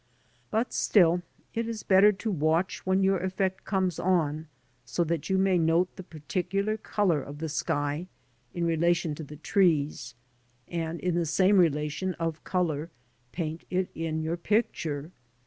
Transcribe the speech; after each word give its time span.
But 0.49 0.73
still 0.73 1.21
it 1.53 1.67
is 1.67 1.83
better 1.83 2.11
to 2.11 2.31
watch 2.31 2.87
when 2.87 3.03
your 3.03 3.19
effect 3.19 3.65
comes 3.65 3.99
on, 3.99 4.47
so 4.83 5.03
that 5.03 5.29
you 5.29 5.37
may 5.37 5.59
note 5.59 5.95
the 5.95 6.01
particular 6.01 6.75
colour 6.75 7.21
of 7.21 7.37
the 7.37 7.47
sky 7.47 8.07
in 8.51 8.65
relation 8.65 9.13
to 9.13 9.23
the 9.23 9.37
trees, 9.37 10.15
and 10.67 10.99
in 11.01 11.13
the 11.13 11.27
same 11.27 11.59
relation 11.59 12.15
of 12.15 12.43
colour 12.43 12.89
paint 13.31 13.63
it 13.69 13.91
in 13.93 14.23
your 14.23 14.37
picture. 14.37 15.11